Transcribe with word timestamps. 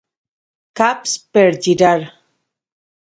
Caps 0.79 1.13
per 1.37 1.43
lligar. 1.57 1.99